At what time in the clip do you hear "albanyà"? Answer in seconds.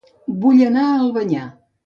1.03-1.45